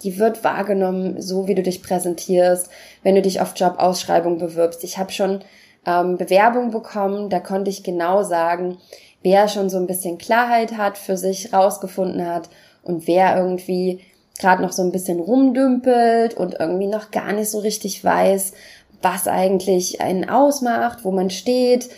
[0.03, 2.69] Die wird wahrgenommen, so wie du dich präsentierst,
[3.03, 4.83] wenn du dich auf Jobausschreibung bewirbst.
[4.83, 5.43] Ich habe schon
[5.85, 8.77] ähm, Bewerbung bekommen, da konnte ich genau sagen,
[9.21, 12.49] wer schon so ein bisschen Klarheit hat, für sich rausgefunden hat
[12.83, 14.01] und wer irgendwie
[14.39, 18.53] gerade noch so ein bisschen rumdümpelt und irgendwie noch gar nicht so richtig weiß,
[19.01, 21.89] was eigentlich einen ausmacht, wo man steht,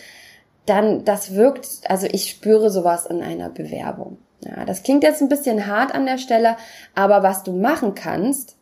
[0.66, 4.18] dann das wirkt, also ich spüre sowas in einer Bewerbung.
[4.46, 6.56] Ja, das klingt jetzt ein bisschen hart an der Stelle,
[6.94, 8.56] aber was du machen kannst,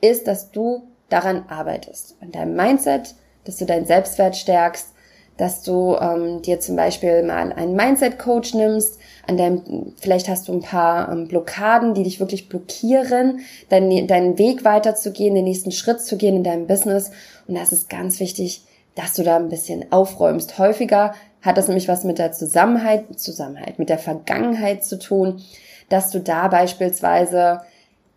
[0.00, 4.88] ist, dass du daran arbeitest, an deinem Mindset, dass du deinen Selbstwert stärkst,
[5.36, 10.52] dass du ähm, dir zum Beispiel mal einen Mindset-Coach nimmst, an deinem, vielleicht hast du
[10.52, 16.00] ein paar ähm, Blockaden, die dich wirklich blockieren, deinen, deinen Weg weiterzugehen, den nächsten Schritt
[16.00, 17.10] zu gehen in deinem Business.
[17.46, 18.62] Und das ist ganz wichtig,
[18.94, 20.58] dass du da ein bisschen aufräumst.
[20.58, 25.42] Häufiger hat das nämlich was mit der Zusammenhalt, Zusammenhalt, mit der Vergangenheit zu tun,
[25.88, 27.60] dass du da beispielsweise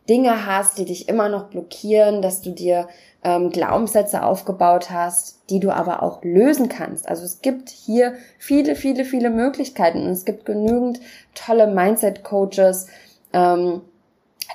[0.07, 2.87] Dinge hast, die dich immer noch blockieren, dass du dir
[3.23, 7.09] ähm, Glaubenssätze aufgebaut hast, die du aber auch lösen kannst.
[7.09, 10.99] Also es gibt hier viele, viele, viele Möglichkeiten und es gibt genügend
[11.33, 12.87] tolle Mindset-Coaches.
[13.33, 13.81] Ähm,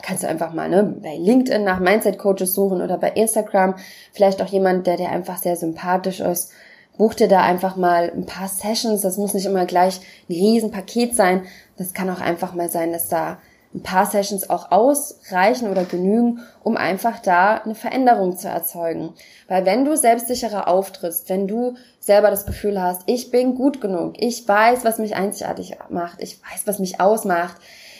[0.02, 3.74] kannst du einfach mal ne, bei LinkedIn nach Mindset-Coaches suchen oder bei Instagram.
[4.12, 6.52] Vielleicht auch jemand, der dir einfach sehr sympathisch ist.
[7.00, 9.00] Buch dir da einfach mal ein paar Sessions.
[9.00, 11.46] Das muss nicht immer gleich ein Riesenpaket sein.
[11.78, 13.38] Das kann auch einfach mal sein, dass da
[13.74, 19.14] ein paar Sessions auch ausreichen oder genügen, um einfach da eine Veränderung zu erzeugen.
[19.48, 24.16] Weil wenn du selbstsicherer auftrittst, wenn du selber das Gefühl hast, ich bin gut genug,
[24.18, 27.56] ich weiß, was mich einzigartig macht, ich weiß, was mich ausmacht,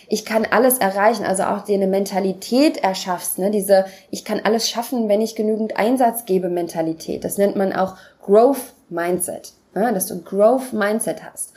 [0.08, 4.68] ich kann alles erreichen, also auch dir eine Mentalität erschaffst, ne, diese ich kann alles
[4.68, 7.24] schaffen, wenn ich genügend Einsatz gebe Mentalität.
[7.24, 11.52] Das nennt man auch Growth Mindset, ne, dass du Growth Mindset hast.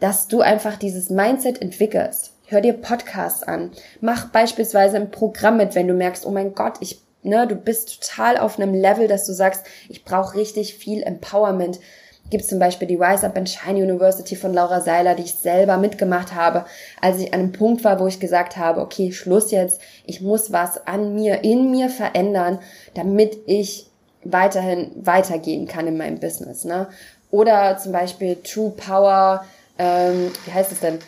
[0.00, 3.70] Dass du einfach dieses Mindset entwickelst Hör dir Podcasts an.
[4.02, 8.02] Mach beispielsweise ein Programm mit, wenn du merkst, oh mein Gott, ich, ne, du bist
[8.02, 11.80] total auf einem Level, dass du sagst, ich brauche richtig viel Empowerment.
[12.28, 15.78] Gibt zum Beispiel die Rise Up and Shine University von Laura Seiler, die ich selber
[15.78, 16.66] mitgemacht habe,
[17.00, 20.52] als ich an einem Punkt war, wo ich gesagt habe, okay, Schluss jetzt, ich muss
[20.52, 22.58] was an mir, in mir verändern,
[22.92, 23.90] damit ich
[24.24, 26.64] weiterhin weitergehen kann in meinem Business.
[26.64, 26.88] Ne?
[27.30, 29.44] Oder zum Beispiel True Power,
[29.78, 30.98] ähm, wie heißt es denn?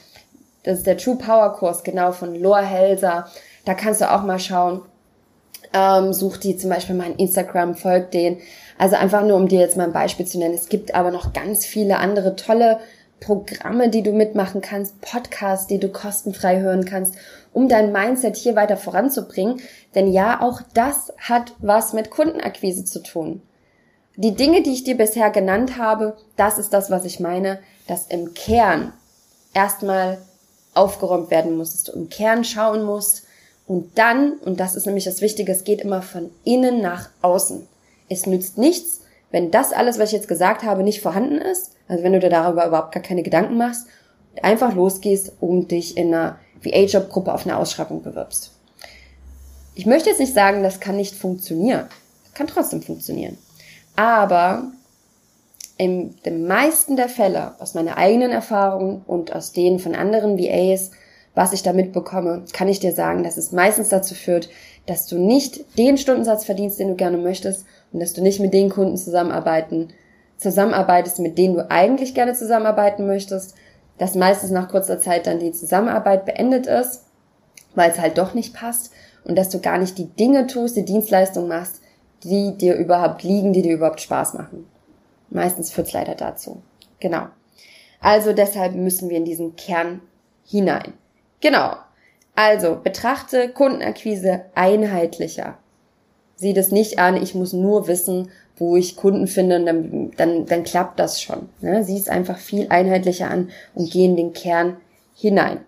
[0.64, 3.28] Das ist der True Power Kurs, genau von Loa Helser.
[3.64, 4.82] Da kannst du auch mal schauen.
[5.72, 8.38] Ähm, such die zum Beispiel mal in Instagram, folgt den.
[8.78, 10.54] Also einfach nur, um dir jetzt mal ein Beispiel zu nennen.
[10.54, 12.78] Es gibt aber noch ganz viele andere tolle
[13.20, 17.14] Programme, die du mitmachen kannst, Podcasts, die du kostenfrei hören kannst,
[17.56, 19.62] um dein Mindset hier weiter voranzubringen.
[19.94, 23.40] Denn ja, auch das hat was mit Kundenakquise zu tun.
[24.16, 28.08] Die Dinge, die ich dir bisher genannt habe, das ist das, was ich meine, dass
[28.08, 28.92] im Kern
[29.54, 30.18] erstmal
[30.74, 33.22] aufgeräumt werden muss, dass du im Kern schauen musst
[33.66, 37.66] und dann, und das ist nämlich das Wichtige, es geht immer von innen nach außen.
[38.10, 42.04] Es nützt nichts, wenn das alles, was ich jetzt gesagt habe, nicht vorhanden ist, also
[42.04, 43.86] wenn du dir darüber überhaupt gar keine Gedanken machst,
[44.42, 48.52] einfach losgehst und dich in einer VA-Job-Gruppe auf eine Ausschreibung bewirbst.
[49.74, 51.86] Ich möchte jetzt nicht sagen, das kann nicht funktionieren.
[52.34, 53.38] Kann trotzdem funktionieren.
[53.94, 54.64] Aber
[55.78, 60.90] in den meisten der Fälle, aus meiner eigenen Erfahrung und aus denen von anderen VAs,
[61.34, 64.48] was ich da mitbekomme, kann ich dir sagen, dass es meistens dazu führt,
[64.86, 68.54] dass du nicht den Stundensatz verdienst, den du gerne möchtest und dass du nicht mit
[68.54, 69.88] den Kunden zusammenarbeiten,
[70.38, 73.54] zusammenarbeitest, mit denen du eigentlich gerne zusammenarbeiten möchtest,
[73.98, 77.04] dass meistens nach kurzer Zeit dann die Zusammenarbeit beendet ist,
[77.74, 78.92] weil es halt doch nicht passt
[79.24, 81.80] und dass du gar nicht die Dinge tust, die Dienstleistung machst,
[82.22, 84.66] die dir überhaupt liegen, die dir überhaupt Spaß machen.
[85.30, 86.62] Meistens führt es leider dazu.
[87.00, 87.26] Genau.
[88.00, 90.00] Also deshalb müssen wir in diesen Kern
[90.44, 90.92] hinein.
[91.40, 91.76] Genau.
[92.34, 95.58] Also betrachte Kundenakquise einheitlicher.
[96.36, 100.64] Sieh das nicht an, ich muss nur wissen, wo ich Kunden finde dann, dann, dann
[100.64, 101.48] klappt das schon.
[101.60, 101.84] Ne?
[101.84, 104.78] Sieh es einfach viel einheitlicher an und geh in den Kern
[105.14, 105.60] hinein.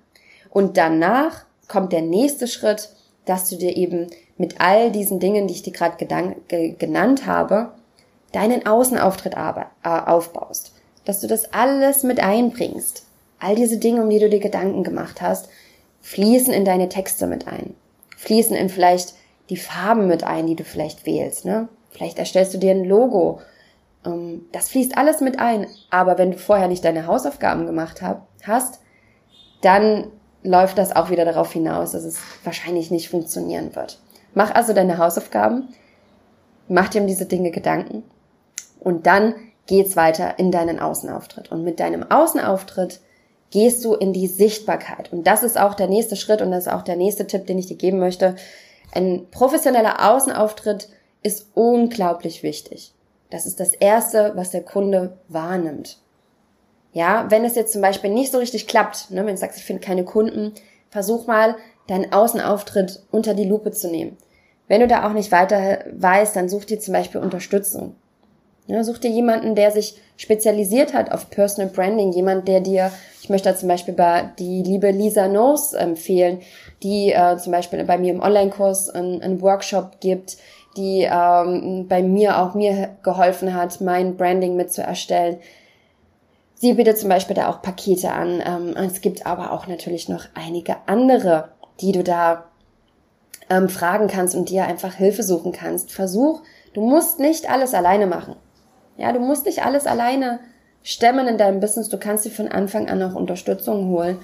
[0.51, 2.91] Und danach kommt der nächste Schritt,
[3.27, 4.07] dass du dir eben
[4.39, 5.97] mit all diesen Dingen, die ich dir gerade
[6.49, 7.73] genannt habe,
[8.33, 10.73] deinen Außenauftritt äh, aufbaust.
[11.05, 13.05] Dass du das alles mit einbringst.
[13.39, 15.49] All diese Dinge, um die du dir Gedanken gemacht hast,
[16.01, 17.75] fließen in deine Texte mit ein.
[18.17, 19.15] Fließen in vielleicht
[19.51, 21.45] die Farben mit ein, die du vielleicht wählst.
[21.45, 21.69] Ne?
[21.91, 23.41] Vielleicht erstellst du dir ein Logo.
[24.05, 25.67] Ähm, das fließt alles mit ein.
[25.91, 28.03] Aber wenn du vorher nicht deine Hausaufgaben gemacht
[28.47, 28.81] hast,
[29.63, 30.09] dann
[30.43, 33.99] läuft das auch wieder darauf hinaus, dass es wahrscheinlich nicht funktionieren wird.
[34.35, 35.69] Mach also deine Hausaufgaben,
[36.69, 38.05] mach dir um diese Dinge Gedanken
[38.79, 39.35] und dann
[39.67, 41.51] geht's weiter in deinen Außenauftritt.
[41.51, 43.01] Und mit deinem Außenauftritt
[43.51, 45.13] gehst du in die Sichtbarkeit.
[45.13, 47.59] Und das ist auch der nächste Schritt und das ist auch der nächste Tipp, den
[47.59, 48.37] ich dir geben möchte.
[48.93, 50.89] Ein professioneller Außenauftritt
[51.23, 52.93] ist unglaublich wichtig.
[53.31, 55.99] Das ist das Erste, was der Kunde wahrnimmt.
[56.93, 59.65] Ja, wenn es jetzt zum Beispiel nicht so richtig klappt, ne, wenn du sagst, ich
[59.65, 60.53] finde keine Kunden,
[60.91, 64.17] versuch mal, deinen Außenauftritt unter die Lupe zu nehmen.
[64.69, 67.95] Wenn du da auch nicht weiter weißt, dann such dir zum Beispiel Unterstützung.
[68.67, 73.31] Ja, such dir jemanden, der sich spezialisiert hat auf Personal Branding, jemand, der dir, ich
[73.31, 76.41] möchte da zum Beispiel bei die liebe Lisa Knows empfehlen,
[76.83, 80.37] die äh, zum Beispiel bei mir im Online-Kurs einen, einen, Workshop gibt,
[80.79, 85.39] die ähm, bei mir auch mir geholfen hat, mein Branding mit zu erstellen.
[86.55, 88.43] Sie bietet zum Beispiel da auch Pakete an.
[88.45, 92.45] Ähm, es gibt aber auch natürlich noch einige andere, die du da
[93.51, 95.93] ähm, fragen kannst und dir einfach Hilfe suchen kannst.
[95.93, 96.43] Versuch,
[96.75, 98.37] du musst nicht alles alleine machen.
[98.97, 100.41] Ja, du musst nicht alles alleine
[100.83, 101.89] stemmen in deinem Business.
[101.89, 104.19] Du kannst dir von Anfang an auch Unterstützung holen.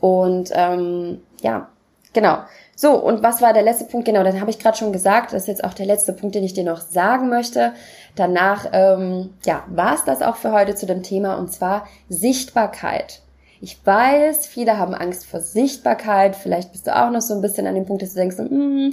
[0.00, 1.68] Und ähm, ja,
[2.12, 2.38] genau.
[2.78, 4.04] So, und was war der letzte Punkt?
[4.04, 6.44] Genau, dann habe ich gerade schon gesagt, das ist jetzt auch der letzte Punkt, den
[6.44, 7.72] ich dir noch sagen möchte.
[8.16, 13.22] Danach, ähm, ja, war es das auch für heute zu dem Thema, und zwar Sichtbarkeit.
[13.62, 16.36] Ich weiß, viele haben Angst vor Sichtbarkeit.
[16.36, 18.90] Vielleicht bist du auch noch so ein bisschen an dem Punkt, dass du denkst, mm,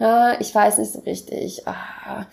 [0.00, 1.68] äh, ich weiß nicht so richtig.
[1.68, 2.24] Ah,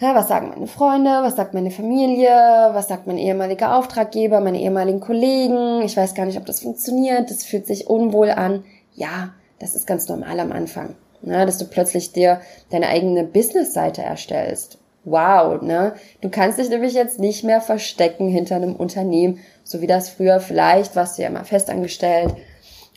[0.00, 2.28] ja, was sagen meine Freunde, was sagt meine Familie,
[2.72, 7.30] was sagt mein ehemaliger Auftraggeber, meine ehemaligen Kollegen, ich weiß gar nicht, ob das funktioniert,
[7.30, 8.64] das fühlt sich unwohl an.
[8.94, 12.40] Ja, das ist ganz normal am Anfang, ne, dass du plötzlich dir
[12.70, 14.78] deine eigene Businessseite erstellst.
[15.04, 15.94] Wow, ne?
[16.20, 20.40] Du kannst dich nämlich jetzt nicht mehr verstecken hinter einem Unternehmen, so wie das früher
[20.40, 22.34] vielleicht, warst du ja mal festangestellt,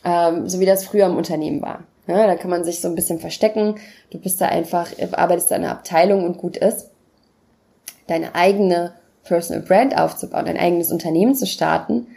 [0.03, 1.83] ähm, so wie das früher im Unternehmen war.
[2.07, 3.75] Ja, da kann man sich so ein bisschen verstecken.
[4.09, 6.89] Du bist da einfach, arbeitest in einer Abteilung und gut ist.
[8.07, 8.93] Deine eigene
[9.23, 12.07] Personal Brand aufzubauen, dein eigenes Unternehmen zu starten,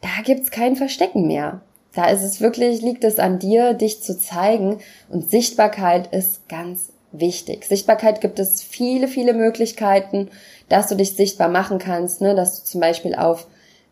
[0.00, 1.60] da gibt's kein Verstecken mehr.
[1.94, 4.78] Da ist es wirklich, liegt es an dir, dich zu zeigen.
[5.08, 7.64] Und Sichtbarkeit ist ganz wichtig.
[7.64, 10.28] Sichtbarkeit gibt es viele, viele Möglichkeiten,
[10.68, 12.34] dass du dich sichtbar machen kannst, ne?
[12.34, 13.46] dass du zum Beispiel auf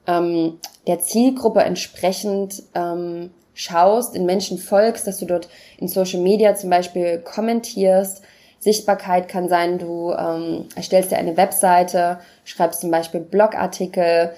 [0.07, 6.55] ähm, der Zielgruppe entsprechend ähm, schaust, in Menschen folgst, dass du dort in Social Media
[6.55, 8.23] zum Beispiel kommentierst.
[8.61, 14.33] Sichtbarkeit kann sein, du ähm, erstellst dir eine Webseite, schreibst zum Beispiel Blogartikel,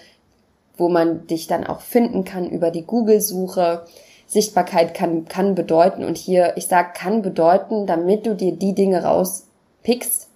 [0.81, 3.85] wo man dich dann auch finden kann über die Google-Suche.
[4.27, 9.03] Sichtbarkeit kann, kann bedeuten, und hier, ich sag kann bedeuten, damit du dir die Dinge
[9.03, 10.29] rauspickst,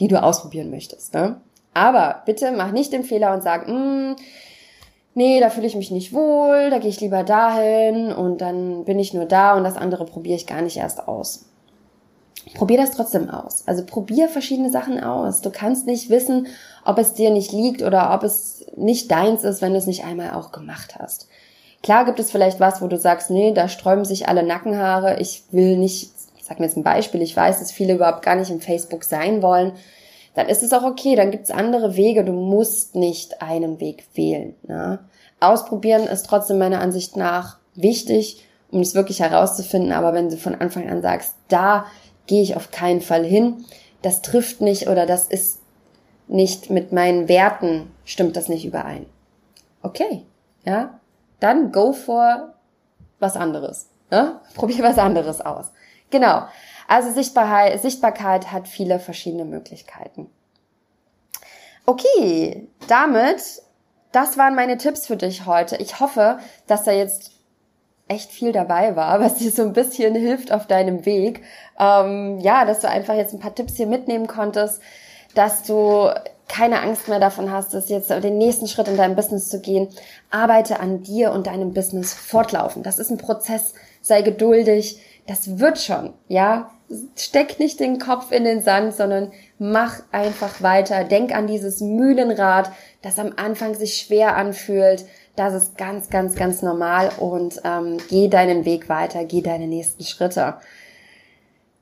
[0.00, 1.14] die du ausprobieren möchtest.
[1.14, 1.40] Ne?
[1.72, 4.16] Aber bitte mach nicht den Fehler und sag, mm,
[5.14, 8.98] nee, da fühle ich mich nicht wohl, da gehe ich lieber dahin und dann bin
[8.98, 11.49] ich nur da und das andere probiere ich gar nicht erst aus.
[12.54, 13.64] Probier das trotzdem aus.
[13.66, 15.40] Also probier verschiedene Sachen aus.
[15.40, 16.46] Du kannst nicht wissen,
[16.84, 20.04] ob es dir nicht liegt oder ob es nicht deins ist, wenn du es nicht
[20.04, 21.28] einmal auch gemacht hast.
[21.82, 25.20] Klar gibt es vielleicht was, wo du sagst, nee, da sträuben sich alle Nackenhaare.
[25.20, 28.36] Ich will nicht, ich sag mir jetzt ein Beispiel, ich weiß, dass viele überhaupt gar
[28.36, 29.72] nicht im Facebook sein wollen
[30.34, 32.24] dann ist es auch okay, dann gibt's andere Wege.
[32.24, 34.54] Du musst nicht einen Weg wählen.
[34.66, 35.00] Ne?
[35.40, 39.92] Ausprobieren ist trotzdem meiner Ansicht nach wichtig, um es wirklich herauszufinden.
[39.92, 41.86] Aber wenn du von Anfang an sagst, da
[42.30, 43.64] gehe ich auf keinen Fall hin,
[44.02, 45.58] das trifft nicht oder das ist
[46.28, 49.04] nicht mit meinen Werten, stimmt das nicht überein.
[49.82, 50.22] Okay,
[50.64, 51.00] ja,
[51.40, 52.54] dann go for
[53.18, 53.88] was anderes.
[54.12, 54.40] Ne?
[54.54, 55.72] Probier was anderes aus.
[56.10, 56.46] Genau.
[56.86, 60.30] Also Sichtbarkeit, Sichtbarkeit hat viele verschiedene Möglichkeiten.
[61.84, 63.42] Okay, damit,
[64.12, 65.78] das waren meine Tipps für dich heute.
[65.78, 67.32] Ich hoffe, dass da jetzt
[68.10, 71.42] echt viel dabei war, was dir so ein bisschen hilft auf deinem Weg.
[71.78, 74.82] Ähm, ja, dass du einfach jetzt ein paar Tipps hier mitnehmen konntest,
[75.34, 76.10] dass du
[76.48, 79.88] keine Angst mehr davon hast, dass jetzt den nächsten Schritt in deinem Business zu gehen.
[80.30, 82.82] Arbeite an dir und deinem Business fortlaufen.
[82.82, 83.74] Das ist ein Prozess.
[84.02, 85.00] Sei geduldig.
[85.28, 86.70] Das wird schon, ja
[87.16, 91.04] steck nicht den Kopf in den Sand, sondern mach einfach weiter.
[91.04, 95.04] Denk an dieses Mühlenrad, das am Anfang sich schwer anfühlt,
[95.40, 100.04] Das ist ganz, ganz, ganz normal und ähm, geh deinen Weg weiter, geh deine nächsten
[100.04, 100.56] Schritte.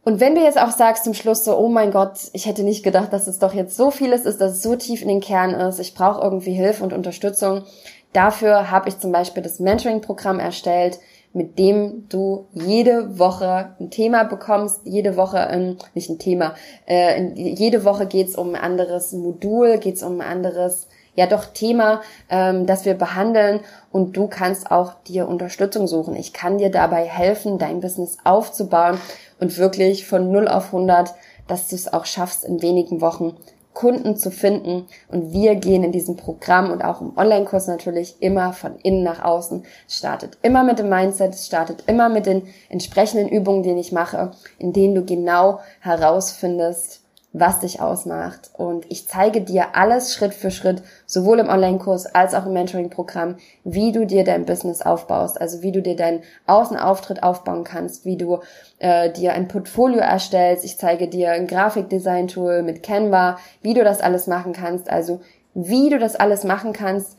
[0.04, 2.84] Und wenn du jetzt auch sagst zum Schluss so, oh mein Gott, ich hätte nicht
[2.84, 5.54] gedacht, dass es doch jetzt so vieles ist, dass es so tief in den Kern
[5.54, 7.64] ist, ich brauche irgendwie Hilfe und Unterstützung.
[8.12, 11.00] Dafür habe ich zum Beispiel das Mentoring-Programm erstellt,
[11.32, 16.54] mit dem du jede Woche ein Thema bekommst, jede Woche, ähm, nicht ein Thema,
[16.86, 20.86] äh, jede Woche geht's um ein anderes Modul, geht's um ein anderes
[21.19, 22.01] ja doch Thema,
[22.31, 23.59] ähm, das wir behandeln
[23.91, 26.14] und du kannst auch dir Unterstützung suchen.
[26.14, 29.01] Ich kann dir dabei helfen, dein Business aufzubauen
[29.41, 31.12] und wirklich von 0 auf 100,
[31.49, 33.37] dass du es auch schaffst, in wenigen Wochen
[33.75, 34.87] Kunden zu finden.
[35.09, 39.25] Und wir gehen in diesem Programm und auch im Online-Kurs natürlich immer von innen nach
[39.25, 39.64] außen.
[39.89, 43.91] Es startet immer mit dem Mindset, es startet immer mit den entsprechenden Übungen, die ich
[43.91, 47.03] mache, in denen du genau herausfindest,
[47.33, 48.51] was dich ausmacht.
[48.55, 53.37] Und ich zeige dir alles Schritt für Schritt, sowohl im Online-Kurs als auch im Mentoring-Programm,
[53.64, 58.16] wie du dir dein Business aufbaust, also wie du dir deinen Außenauftritt aufbauen kannst, wie
[58.16, 58.39] du
[58.79, 60.64] äh, dir ein Portfolio erstellst.
[60.64, 65.20] Ich zeige dir ein Grafikdesign-Tool mit Canva, wie du das alles machen kannst, also
[65.55, 67.16] wie du das alles machen kannst.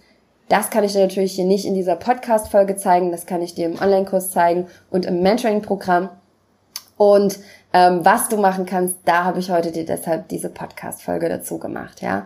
[0.49, 3.67] Das kann ich dir natürlich hier nicht in dieser Podcast-Folge zeigen, das kann ich dir
[3.67, 6.09] im Online-Kurs zeigen und im Mentoring-Programm.
[6.97, 7.39] Und
[7.73, 12.01] ähm, was du machen kannst, da habe ich heute dir deshalb diese Podcast-Folge dazu gemacht,
[12.01, 12.25] ja.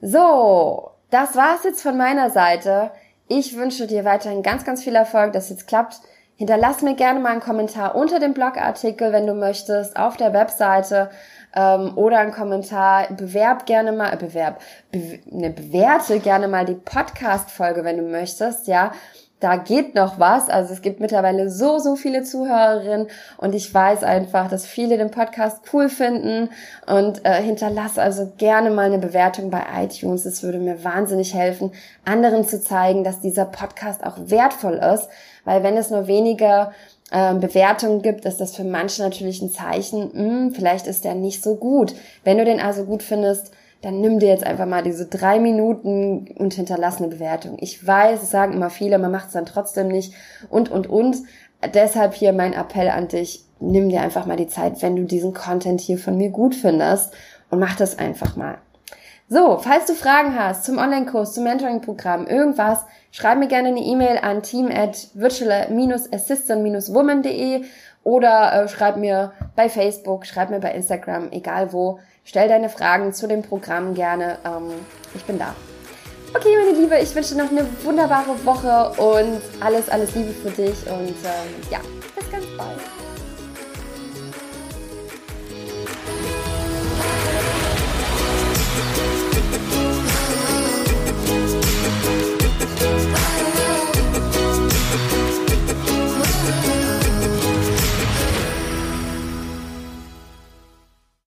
[0.00, 2.90] So, das war's jetzt von meiner Seite.
[3.28, 6.00] Ich wünsche dir weiterhin ganz, ganz viel Erfolg, dass es jetzt klappt.
[6.36, 11.10] Hinterlass mir gerne mal einen Kommentar unter dem Blogartikel, wenn du möchtest, auf der Webseite
[11.54, 13.06] ähm, oder einen Kommentar.
[13.12, 14.60] Bewerb gerne mal, äh, bewerb,
[14.90, 18.92] be, ne, bewerte gerne mal die Podcast-Folge, wenn du möchtest, ja
[19.42, 20.48] da geht noch was.
[20.48, 25.10] Also es gibt mittlerweile so, so viele Zuhörerinnen und ich weiß einfach, dass viele den
[25.10, 26.50] Podcast cool finden
[26.86, 30.26] und äh, hinterlass also gerne mal eine Bewertung bei iTunes.
[30.26, 31.72] Es würde mir wahnsinnig helfen,
[32.04, 35.08] anderen zu zeigen, dass dieser Podcast auch wertvoll ist,
[35.44, 36.70] weil wenn es nur wenige
[37.10, 41.16] äh, Bewertungen gibt, ist das für manche natürlich ein Zeichen, mh, hm, vielleicht ist der
[41.16, 41.94] nicht so gut.
[42.22, 43.50] Wenn du den also gut findest,
[43.82, 47.56] dann nimm dir jetzt einfach mal diese drei Minuten und hinterlass eine Bewertung.
[47.60, 50.14] Ich weiß, es sagen immer viele, man macht es dann trotzdem nicht
[50.48, 51.16] und, und, und.
[51.74, 55.34] Deshalb hier mein Appell an dich, nimm dir einfach mal die Zeit, wenn du diesen
[55.34, 57.12] Content hier von mir gut findest
[57.50, 58.58] und mach das einfach mal.
[59.28, 64.18] So, falls du Fragen hast zum Online-Kurs, zum Mentoring-Programm, irgendwas, schreib mir gerne eine E-Mail
[64.18, 67.64] an team at virtual-assistant-woman.de
[68.04, 71.98] oder äh, schreib mir bei Facebook, schreib mir bei Instagram, egal wo.
[72.24, 74.38] Stell deine Fragen zu dem Programm gerne.
[74.44, 74.70] Ähm,
[75.14, 75.54] ich bin da.
[76.34, 80.50] Okay, meine Liebe, ich wünsche dir noch eine wunderbare Woche und alles, alles Liebe für
[80.50, 81.78] dich und ähm, ja,
[82.16, 82.78] bis ganz bald.